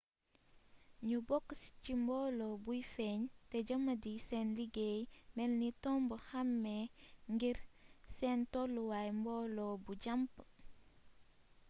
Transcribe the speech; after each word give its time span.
ñu 1.07 1.17
bokk 1.27 1.47
ci 1.83 1.93
mboolo 2.03 2.47
buy 2.65 2.81
feeñ 2.93 3.19
te 3.49 3.57
jëmmadi 3.67 4.13
sen 4.27 4.47
liggéey 4.57 5.01
melni 5.35 5.69
tomb 5.83 6.09
xamee 6.27 6.85
ngir 7.33 7.57
sen 8.17 8.39
tolluway 8.53 9.09
mboolo 9.19 9.65
bu 9.83 9.91
jamp 10.03 10.33